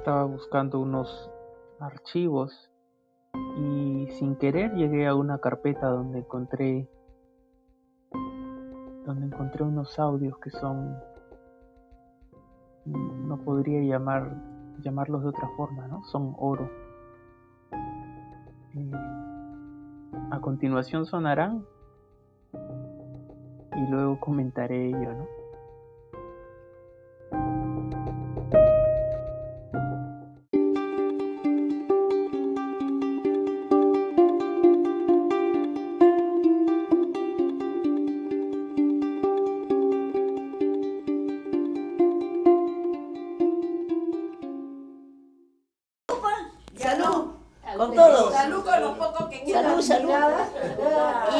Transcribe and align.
estaba 0.00 0.24
buscando 0.24 0.80
unos 0.80 1.30
archivos 1.78 2.70
y 3.58 4.08
sin 4.12 4.34
querer 4.36 4.72
llegué 4.72 5.06
a 5.06 5.14
una 5.14 5.40
carpeta 5.40 5.88
donde 5.88 6.20
encontré 6.20 6.88
donde 9.04 9.26
encontré 9.26 9.62
unos 9.62 9.98
audios 9.98 10.38
que 10.38 10.48
son 10.48 10.96
no 12.86 13.44
podría 13.44 13.82
llamar 13.82 14.34
llamarlos 14.82 15.22
de 15.22 15.28
otra 15.28 15.50
forma, 15.54 15.86
¿no? 15.86 16.02
Son 16.04 16.34
oro. 16.38 16.70
Eh, 18.74 18.92
a 20.30 20.40
continuación 20.40 21.04
sonarán 21.04 21.66
y 22.54 23.90
luego 23.90 24.18
comentaré 24.18 24.88
ello, 24.88 25.12
¿no? 25.12 25.39
Con 47.80 47.94
todos. 47.94 48.34
Salud 48.34 48.62
con 48.62 48.80
los 48.82 48.98
pocos 48.98 49.28
que 49.30 49.38
Salud, 49.50 49.70
quedan. 49.70 49.82
salud. 49.82 50.12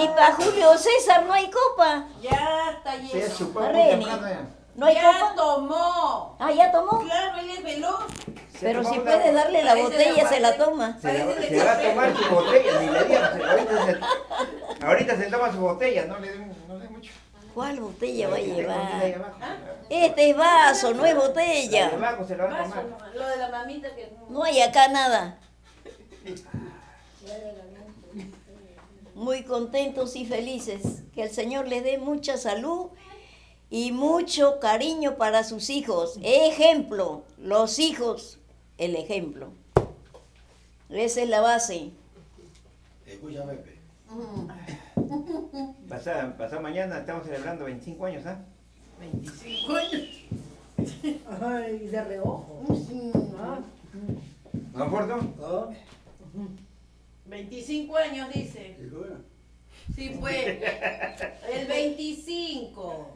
Y 0.02 0.08
para 0.08 0.32
Julio 0.32 0.78
César 0.78 1.22
no 1.26 1.34
hay 1.34 1.50
copa. 1.50 2.04
Ya 2.22 2.70
está 2.78 2.96
lleno. 2.96 3.26
es 3.26 3.32
su 3.34 3.48
muy 3.50 3.62
Arreni. 3.62 4.06
No 4.74 4.86
hay 4.86 4.94
ya 4.94 5.02
copa. 5.20 5.34
tomó. 5.36 6.36
Ah, 6.38 6.50
ya 6.50 6.72
tomó. 6.72 7.00
Claro, 7.00 7.38
él 7.40 7.50
es 7.50 7.62
veloz. 7.62 8.00
Pero 8.58 8.82
si 8.84 8.98
puede 9.00 9.32
darle 9.32 9.64
la 9.64 9.74
botella, 9.74 10.22
la 10.22 10.28
se 10.30 10.40
la 10.40 10.56
toma. 10.56 10.96
Se, 11.02 11.08
va 11.62 11.72
a 11.72 11.78
tomar 11.78 12.16
su 12.16 12.34
botella, 12.34 12.80
ni 12.80 12.88
le 12.88 13.04
dieron. 13.04 13.32
se- 13.38 13.44
Ahorita 13.44 13.84
se, 13.84 14.84
ahorita 14.86 15.16
se 15.16 15.24
toma 15.26 15.52
su 15.52 15.58
botella, 15.60 16.04
no 16.06 16.18
le 16.20 16.30
den, 16.30 16.48
no 16.68 16.74
mucho. 16.90 17.12
¿Cuál 17.54 17.80
botella 17.80 18.28
va 18.30 18.36
a 18.36 18.40
llevar? 18.40 18.76
abajo. 18.78 19.34
Este 19.90 20.30
es 20.30 20.36
vaso, 20.38 20.94
no 20.94 21.04
es 21.04 21.14
botella. 21.14 21.90
Lo 21.94 23.26
de 23.28 23.36
la 23.36 23.48
mamita 23.50 23.94
que 23.94 24.10
No 24.30 24.42
hay 24.44 24.62
acá 24.62 24.88
nada. 24.88 25.36
Muy 29.14 29.42
contentos 29.44 30.16
y 30.16 30.26
felices. 30.26 31.02
Que 31.14 31.24
el 31.24 31.30
Señor 31.30 31.68
les 31.68 31.84
dé 31.84 31.98
mucha 31.98 32.36
salud 32.36 32.88
y 33.68 33.92
mucho 33.92 34.58
cariño 34.60 35.16
para 35.16 35.44
sus 35.44 35.70
hijos. 35.70 36.18
Ejemplo, 36.22 37.24
los 37.38 37.78
hijos, 37.78 38.38
el 38.78 38.96
ejemplo. 38.96 39.50
Esa 40.88 41.22
es 41.22 41.28
la 41.28 41.40
base. 41.40 41.90
Pasada, 45.88 46.36
pasada 46.36 46.60
mañana 46.60 46.98
estamos 46.98 47.24
celebrando 47.24 47.64
25 47.64 48.06
años, 48.06 48.26
¿ah? 48.26 48.40
25 49.00 49.72
años. 49.76 50.02
Ay, 51.40 51.78
de 51.88 52.04
reojo. 52.04 52.62
¿No, 54.74 54.90
Porto? 54.90 55.20
¿Ah? 55.42 55.68
25 57.26 57.96
años 57.96 58.28
dice. 58.32 58.76
Sí, 59.94 60.16
fue. 60.20 60.62
El 61.52 61.66
25. 61.66 63.08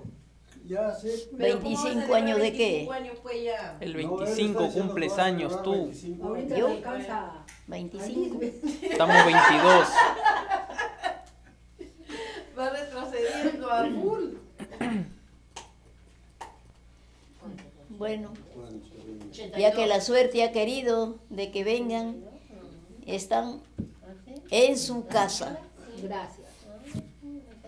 Ya 0.67 0.95
sé. 0.95 1.29
Pero 1.37 1.61
¿cómo 1.61 1.75
va 1.77 1.81
a 1.81 1.85
25 1.85 1.87
celebrar 1.89 2.23
años 2.23 2.39
de 2.39 2.53
qué? 2.53 2.87
25 2.87 2.93
años 2.93 3.19
pues 3.23 3.43
ya. 3.45 3.77
El 3.81 3.93
No, 3.93 3.99
él 3.99 4.05
está 4.05 4.25
25 4.25 4.63
diciendo 4.63 4.71
cumples 4.73 5.13
que 5.13 5.17
va 5.19 5.23
a 5.23 5.27
años 5.27 5.53
celebrar 5.53 5.65
tú. 5.65 5.73
25 5.85 6.27
Ahorita 6.27 6.55
años. 6.55 6.71
alcanza. 6.71 7.45
25. 7.67 8.41
Estamos 8.83 9.27
22. 9.27 9.89
Va 12.59 12.71
retrocediendo 12.71 13.71
a 13.71 13.85
full. 13.85 14.25
Bueno, 17.99 18.33
ya 19.57 19.73
que 19.73 19.87
la 19.87 20.01
suerte 20.01 20.43
ha 20.45 20.53
querido 20.53 21.19
de 21.31 21.51
que 21.51 21.65
vengan, 21.65 22.25
están 23.07 23.63
en 24.51 24.79
su 24.79 25.07
casa. 25.07 25.59
Gracias. 26.03 26.49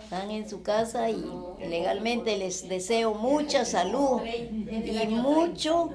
Están 0.02 0.30
en 0.30 0.48
su 0.48 0.62
casa 0.62 1.10
y 1.10 1.24
legalmente 1.58 2.36
les 2.36 2.68
deseo 2.68 3.14
mucha 3.14 3.64
salud 3.64 4.20
y 4.24 5.06
mucho 5.08 5.90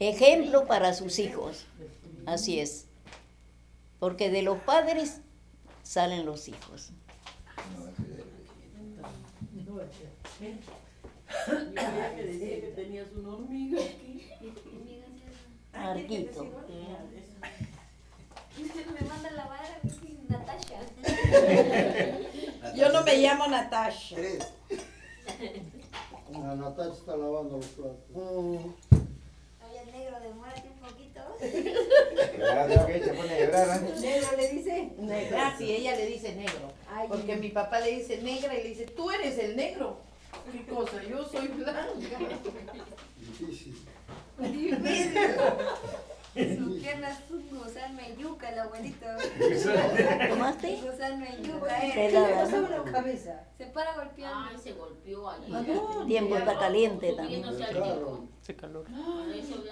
ejemplo 0.00 0.66
para 0.66 0.92
sus 0.92 1.18
hijos. 1.18 1.66
Así 2.26 2.58
es. 2.58 2.86
Porque 4.00 4.30
de 4.30 4.42
los 4.42 4.58
padres 4.58 5.20
salen 5.82 6.26
los 6.26 6.48
hijos. 6.48 6.90
Ya 11.74 12.18
Me 18.98 19.08
manda 19.08 19.30
la 19.30 19.46
vara, 19.46 19.78
Natasha. 20.28 20.78
Yo 22.74 22.92
no 22.92 23.02
me 23.04 23.16
llamo 23.16 23.46
Natasha. 23.46 24.16
Tres. 24.16 24.48
La 26.32 26.54
Natacha 26.56 26.92
está 26.92 27.16
lavando 27.16 27.56
los 27.58 27.66
platos. 27.66 27.96
Oye, 28.16 29.80
el 29.80 29.92
negro, 29.92 30.20
demórate 30.20 30.68
un 30.68 30.78
poquito. 30.80 31.20
Se 31.38 33.14
pone 33.14 33.32
a 33.32 33.38
llorar, 33.38 33.70
¿ah? 33.70 33.80
Negro 34.00 34.28
le 34.36 34.48
dice. 34.48 34.92
Negra, 34.98 35.54
sí, 35.56 35.72
ella 35.72 35.96
le 35.96 36.06
dice 36.06 36.34
negro. 36.34 36.72
Ay, 36.92 37.06
Porque 37.08 37.36
mi 37.36 37.50
papá 37.50 37.80
le 37.80 37.92
dice 37.92 38.20
negra 38.22 38.54
y 38.54 38.62
le 38.64 38.68
dice, 38.70 38.86
tú 38.86 39.10
eres 39.10 39.38
el 39.38 39.56
negro. 39.56 40.00
¿Qué 40.52 40.66
cosa? 40.66 41.02
Yo 41.08 41.24
soy 41.24 41.48
blanca. 41.48 41.84
Difícil. 43.16 43.76
Sus 46.34 46.80
piernas 46.80 47.18
son 47.28 47.42
yuca, 48.16 48.50
el 48.50 48.58
abuelito. 48.58 49.06
¿Tomaste? 50.28 50.80
Gusano 50.82 51.26
en 51.26 51.42
yuca, 51.42 51.80
Te 51.80 51.86
eh. 51.86 51.88
la 51.88 51.94
¿Qué 51.94 52.10
le 52.10 52.20
dan. 52.20 52.44
pasó 52.44 52.56
en 52.56 52.70
la 52.70 52.92
cabeza? 52.92 53.44
Se 53.56 53.66
para 53.66 53.94
golpeando. 53.94 54.48
Ay, 54.50 54.58
se 54.58 54.72
golpeó 54.72 55.28
allí. 55.28 55.52
Tiempo 56.06 56.36
está 56.36 56.58
caliente 56.58 57.12
también. 57.12 57.42
Claro. 57.42 58.28
calor. 58.58 58.86
Eso 59.34 59.62
se. 59.62 59.68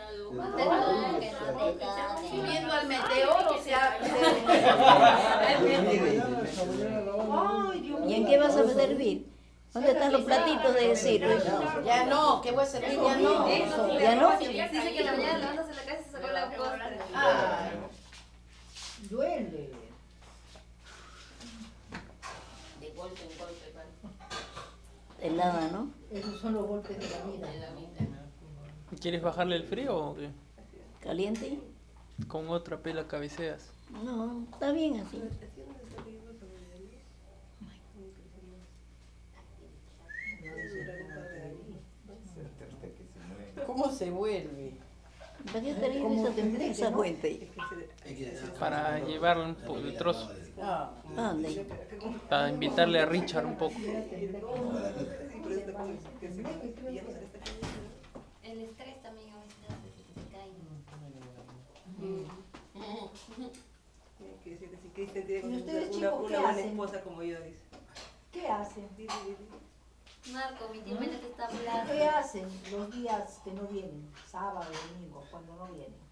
Subiendo 2.28 2.72
al 2.72 2.86
meteoro 2.88 3.56
¿Y 8.06 8.14
en 8.14 8.26
qué 8.26 8.38
vas 8.38 8.56
a 8.56 8.68
servir? 8.68 9.26
¿Dónde 9.72 9.90
están 9.92 10.12
los 10.12 10.22
platitos 10.22 10.74
de 10.74 10.88
decir? 10.88 11.26
Ya 11.84 12.06
no, 12.06 12.40
¿qué 12.40 12.50
voy 12.50 12.62
a 12.62 12.66
servir? 12.66 12.92
Ya 12.92 13.16
no. 13.18 13.48
¿Ya 14.00 14.14
no? 14.14 14.38
Dice 14.38 14.94
que 14.94 15.04
la 15.04 15.12
mañana 15.12 15.54
la 15.54 15.56
casa 15.56 16.02
se 16.02 16.10
sacó 16.12 16.28
la. 16.28 16.50
Ay, 17.14 17.70
Duele. 19.10 19.70
De 22.80 22.90
golpe 22.92 23.20
en 23.22 23.38
golpe, 23.38 23.72
pa. 23.74 23.82
Helada, 25.36 25.68
¿no? 25.70 25.90
Esos 26.10 26.40
son 26.40 26.54
los 26.54 26.66
golpes 26.66 26.98
de 26.98 27.08
la 27.10 27.24
vida. 27.26 27.46
De 27.52 27.58
la 27.58 27.70
vida. 27.72 28.98
¿Quieres 29.00 29.20
bajarle 29.22 29.56
el 29.56 29.64
frío 29.64 29.94
o 29.96 30.14
qué? 30.16 30.30
¿Caliente? 31.00 31.60
Con 32.26 32.48
otra 32.48 32.78
pela 32.78 33.06
cabeceas. 33.06 33.70
No, 34.02 34.44
está 34.50 34.72
bien 34.72 35.00
así. 35.00 35.20
¿Cómo 43.66 43.90
se 43.90 44.10
vuelve? 44.10 44.74
¿Para 45.46 45.60
qué 45.60 45.74
te 45.74 46.64
esa, 46.64 46.64
esa 46.86 46.90
fuente? 46.92 47.48
Para 48.58 48.98
llevarle 49.04 49.44
un 49.44 49.54
po- 49.54 49.76
el 49.76 49.96
trozo. 49.96 50.30
Ah, 50.60 50.90
¿Dónde? 51.14 51.66
Para 52.28 52.50
invitarle 52.50 53.00
a 53.00 53.06
Richard 53.06 53.46
un 53.46 53.56
poco. 53.56 53.74
El 58.42 58.60
estrés 58.62 59.02
también 59.02 59.30
a 59.30 59.38
veces 59.38 60.06
te 60.14 60.22
cae. 60.32 60.50
¿Y 64.96 65.56
ustedes 65.56 65.90
chicos 65.90 66.28
qué 66.28 66.36
hacen? 66.36 66.76
como 67.04 67.22
yo, 67.22 67.40
dice. 67.40 67.60
¿Qué 68.32 68.48
hacen? 68.48 68.88
Marco, 70.32 70.68
mi 70.72 70.80
tía 70.80 70.98
Mena 70.98 71.20
te 71.20 71.28
está 71.28 71.46
hablando. 71.46 71.92
¿Qué 71.92 72.04
hacen 72.04 72.48
los 72.72 72.90
días 72.90 73.40
que 73.44 73.52
no 73.52 73.62
vienen? 73.68 74.10
Sábado, 74.28 74.70
domingo, 74.92 75.24
cuando 75.30 75.54
no 75.54 75.66
vienen. 75.66 76.05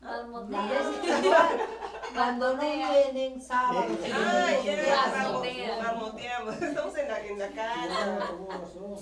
Cuando 2.14 2.56
no 2.56 2.62
vienen 2.62 3.40
sábados. 3.40 3.86
Ya, 4.06 5.12
Marmotea. 5.16 5.82
marmoteamos. 5.82 6.56
Estamos 6.62 6.98
en 6.98 7.08
la, 7.08 7.20
en 7.26 7.38
la 7.38 7.48
casa. 7.48 8.30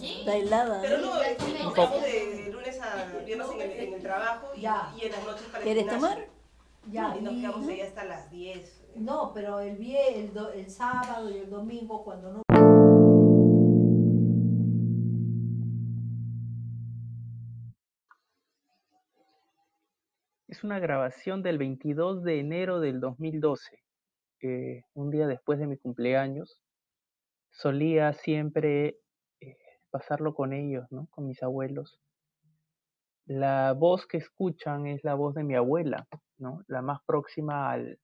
Está 0.02 0.36
helada. 0.36 0.78
Pero 0.82 0.98
no, 0.98 1.22
estamos 1.22 2.02
de 2.02 2.48
lunes 2.52 2.80
a 2.80 3.04
viernes 3.24 3.48
en 3.50 3.60
el, 3.60 3.70
en 3.70 3.94
el 3.94 4.02
trabajo 4.02 4.48
y, 4.56 4.60
y 4.60 4.66
en 5.06 5.12
las 5.12 5.24
noches 5.24 5.46
para 5.46 5.58
el 5.58 5.64
¿Quieres 5.64 5.84
gimnasio. 5.84 6.08
tomar? 6.08 6.26
Ya, 6.90 7.16
Y 7.16 7.20
nos 7.22 7.34
quedamos 7.34 7.68
ahí 7.68 7.80
hasta 7.80 8.04
las 8.04 8.30
10. 8.30 8.74
No, 8.96 9.32
pero 9.32 9.60
el, 9.60 9.78
vie- 9.78 10.14
el, 10.14 10.34
do- 10.34 10.50
el 10.52 10.68
sábado 10.70 11.30
y 11.30 11.38
el 11.38 11.50
domingo 11.50 12.02
cuando 12.02 12.32
no 12.32 12.42
Es 20.58 20.64
una 20.64 20.80
grabación 20.80 21.44
del 21.44 21.56
22 21.56 22.24
de 22.24 22.40
enero 22.40 22.80
del 22.80 22.98
2012, 22.98 23.78
eh, 24.42 24.82
un 24.92 25.08
día 25.08 25.28
después 25.28 25.60
de 25.60 25.68
mi 25.68 25.76
cumpleaños. 25.76 26.60
Solía 27.52 28.12
siempre 28.12 28.98
eh, 29.40 29.56
pasarlo 29.90 30.34
con 30.34 30.52
ellos, 30.52 30.84
¿no? 30.90 31.06
Con 31.12 31.28
mis 31.28 31.40
abuelos. 31.44 32.00
La 33.24 33.72
voz 33.72 34.08
que 34.08 34.16
escuchan 34.16 34.88
es 34.88 35.04
la 35.04 35.14
voz 35.14 35.36
de 35.36 35.44
mi 35.44 35.54
abuela, 35.54 36.08
¿no? 36.38 36.64
La 36.66 36.82
más 36.82 36.98
próxima 37.06 37.70
al, 37.70 38.00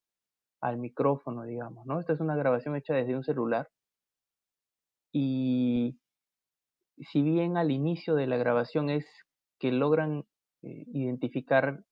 al 0.60 0.78
micrófono, 0.78 1.42
digamos, 1.42 1.84
¿no? 1.86 1.98
Esta 1.98 2.12
es 2.12 2.20
una 2.20 2.36
grabación 2.36 2.76
hecha 2.76 2.94
desde 2.94 3.16
un 3.16 3.24
celular. 3.24 3.68
Y 5.10 5.98
si 6.98 7.20
bien 7.20 7.56
al 7.56 7.72
inicio 7.72 8.14
de 8.14 8.28
la 8.28 8.36
grabación 8.36 8.90
es 8.90 9.06
que 9.58 9.72
logran 9.72 10.24
eh, 10.62 10.84
identificar 10.92 11.82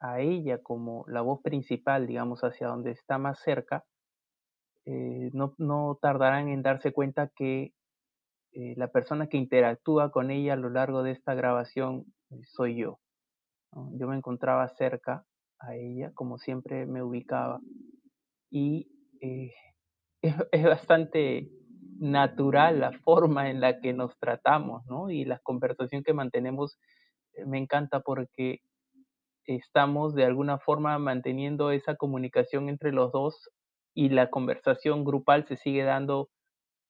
a 0.00 0.20
ella 0.20 0.62
como 0.62 1.04
la 1.08 1.20
voz 1.20 1.40
principal, 1.42 2.06
digamos, 2.06 2.40
hacia 2.42 2.68
donde 2.68 2.92
está 2.92 3.18
más 3.18 3.38
cerca, 3.40 3.84
eh, 4.86 5.30
no, 5.32 5.54
no 5.58 5.98
tardarán 6.00 6.48
en 6.48 6.62
darse 6.62 6.92
cuenta 6.92 7.30
que 7.36 7.72
eh, 8.52 8.74
la 8.76 8.88
persona 8.88 9.28
que 9.28 9.36
interactúa 9.36 10.10
con 10.10 10.30
ella 10.30 10.54
a 10.54 10.56
lo 10.56 10.70
largo 10.70 11.02
de 11.02 11.12
esta 11.12 11.34
grabación 11.34 12.06
eh, 12.30 12.40
soy 12.44 12.76
yo. 12.76 12.98
Yo 13.92 14.08
me 14.08 14.16
encontraba 14.16 14.68
cerca 14.70 15.24
a 15.60 15.76
ella, 15.76 16.10
como 16.14 16.38
siempre 16.38 16.86
me 16.86 17.04
ubicaba, 17.04 17.60
y 18.50 18.88
es, 19.20 20.34
es 20.50 20.64
bastante 20.64 21.50
natural 22.00 22.80
la 22.80 22.92
forma 23.04 23.50
en 23.50 23.60
la 23.60 23.80
que 23.80 23.92
nos 23.92 24.18
tratamos, 24.18 24.84
¿no? 24.86 25.10
Y 25.10 25.24
la 25.24 25.38
conversación 25.40 26.02
que 26.02 26.14
mantenemos 26.14 26.78
me 27.46 27.58
encanta 27.58 28.00
porque 28.00 28.60
estamos 29.46 30.14
de 30.14 30.24
alguna 30.24 30.58
forma 30.58 30.98
manteniendo 30.98 31.70
esa 31.70 31.96
comunicación 31.96 32.68
entre 32.68 32.92
los 32.92 33.12
dos 33.12 33.50
y 33.94 34.10
la 34.10 34.30
conversación 34.30 35.04
grupal 35.04 35.46
se 35.46 35.56
sigue 35.56 35.84
dando 35.84 36.28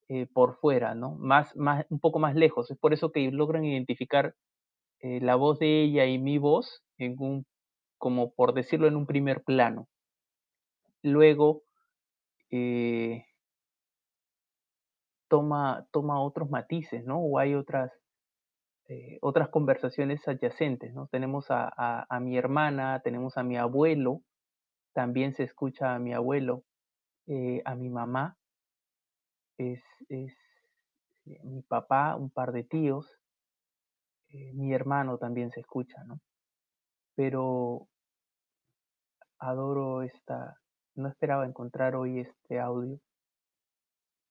eh, 0.08 0.26
por 0.32 0.56
fuera, 0.56 0.94
¿no? 0.94 1.14
Más, 1.16 1.54
más, 1.56 1.86
un 1.90 2.00
poco 2.00 2.18
más 2.18 2.34
lejos. 2.34 2.70
Es 2.70 2.78
por 2.78 2.92
eso 2.92 3.12
que 3.12 3.30
logran 3.30 3.64
identificar 3.64 4.34
eh, 5.00 5.20
la 5.20 5.36
voz 5.36 5.58
de 5.58 5.82
ella 5.82 6.06
y 6.06 6.18
mi 6.18 6.38
voz 6.38 6.82
en 6.98 7.16
un, 7.18 7.46
como 7.98 8.32
por 8.32 8.54
decirlo, 8.54 8.88
en 8.88 8.96
un 8.96 9.06
primer 9.06 9.42
plano. 9.44 9.88
Luego 11.02 11.62
eh, 12.50 13.24
toma, 15.28 15.86
toma 15.92 16.20
otros 16.22 16.50
matices, 16.50 17.04
¿no? 17.04 17.20
O 17.20 17.38
hay 17.38 17.54
otras, 17.54 17.92
eh, 18.90 19.18
otras 19.20 19.50
conversaciones 19.50 20.26
adyacentes, 20.26 20.92
¿no? 20.92 21.06
Tenemos 21.06 21.46
a, 21.50 22.08
mi 22.20 22.36
hermana, 22.36 23.00
tenemos 23.04 23.38
a 23.38 23.44
mi 23.44 23.56
abuelo, 23.56 24.22
también 24.92 25.32
se 25.32 25.44
escucha 25.44 25.94
a 25.94 26.00
mi 26.00 26.12
abuelo, 26.12 26.64
eh, 27.28 27.62
a 27.64 27.76
mi 27.76 27.88
mamá, 27.88 28.36
es, 29.58 29.80
es 30.08 30.34
eh, 31.26 31.38
mi 31.44 31.62
papá, 31.62 32.16
un 32.16 32.30
par 32.30 32.50
de 32.50 32.64
tíos, 32.64 33.06
mi 34.54 34.74
hermano 34.74 35.18
también 35.18 35.52
se 35.52 35.60
escucha, 35.60 36.02
¿no? 36.02 36.20
Pero 37.14 37.86
adoro 39.38 40.02
esta, 40.02 40.56
no 40.96 41.08
esperaba 41.08 41.46
encontrar 41.46 41.94
hoy 41.94 42.18
este 42.18 42.58
audio. 42.58 42.98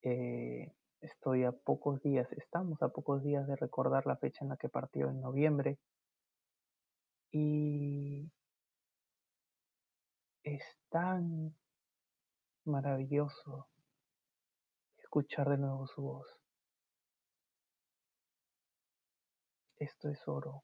Eh, 0.02 0.74
estoy 1.02 1.44
a 1.44 1.52
pocos 1.52 2.02
días, 2.02 2.32
estamos 2.34 2.82
a 2.82 2.90
pocos 2.90 3.24
días 3.24 3.48
de 3.48 3.56
recordar 3.56 4.06
la 4.06 4.18
fecha 4.18 4.44
en 4.44 4.50
la 4.50 4.58
que 4.58 4.70
partió 4.70 5.10
en 5.10 5.22
noviembre. 5.22 5.80
Y 7.32 8.32
es 10.44 10.64
tan 10.90 11.56
maravilloso 12.66 13.68
escuchar 14.98 15.50
de 15.50 15.58
nuevo 15.58 15.88
su 15.88 16.02
voz. 16.02 16.28
Esto 19.78 20.10
es 20.10 20.28
oro. 20.28 20.64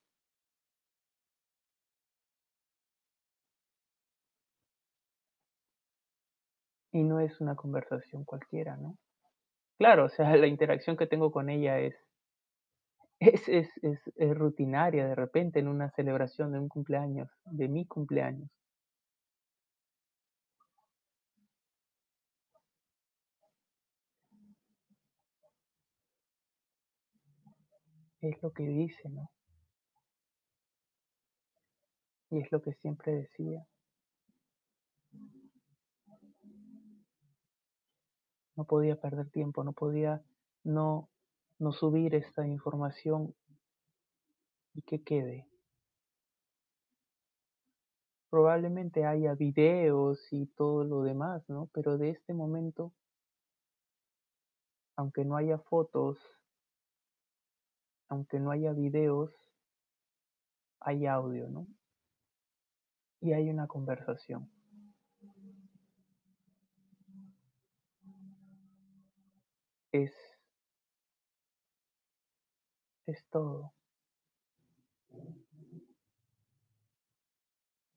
Y 6.92 7.04
no 7.04 7.20
es 7.20 7.42
una 7.42 7.56
conversación 7.56 8.24
cualquiera, 8.24 8.78
¿no? 8.78 8.98
Claro, 9.78 10.04
o 10.06 10.10
sea, 10.10 10.36
la 10.36 10.48
interacción 10.48 10.98
que 10.98 11.08
tengo 11.08 11.32
con 11.32 11.50
ella 11.50 11.80
es, 11.80 11.96
es, 13.20 13.50
es, 13.50 13.68
es, 13.84 14.00
es 14.16 14.38
rutinaria 14.38 15.06
de 15.06 15.16
repente 15.16 15.60
en 15.60 15.68
una 15.68 15.92
celebración 15.92 16.54
de 16.54 16.60
un 16.60 16.70
cumpleaños, 16.70 17.30
de 17.44 17.68
mi 17.68 17.86
cumpleaños. 17.86 18.50
Es 28.20 28.36
lo 28.44 28.52
que 28.52 28.64
dice, 28.64 29.08
¿no? 29.08 29.32
Y 32.30 32.38
es 32.40 32.52
lo 32.52 32.62
que 32.62 32.74
siempre 32.74 33.14
decía. 33.14 33.66
No 38.56 38.66
podía 38.66 39.00
perder 39.00 39.30
tiempo, 39.30 39.64
no 39.64 39.74
podía 39.74 40.24
no, 40.64 41.10
no 41.60 41.72
subir 41.72 42.16
esta 42.16 42.48
información 42.48 43.36
y 44.74 44.82
que 44.82 45.04
quede. 45.04 45.48
Probablemente 48.30 49.06
haya 49.06 49.34
videos 49.34 50.20
y 50.32 50.48
todo 50.48 50.84
lo 50.84 51.04
demás, 51.04 51.48
¿no? 51.48 51.70
Pero 51.74 51.98
de 51.98 52.10
este 52.10 52.34
momento, 52.34 52.94
aunque 54.98 55.24
no 55.24 55.38
haya 55.38 55.58
fotos, 55.58 56.18
aunque 58.10 58.40
no 58.40 58.52
haya 58.52 58.74
videos, 58.74 59.32
hay 60.80 61.06
audio, 61.08 61.50
¿no? 61.50 61.68
Y 63.22 63.34
hay 63.34 63.50
una 63.50 63.68
conversación. 63.68 64.50
Es, 69.96 70.12
es 73.08 73.26
todo. 73.32 73.75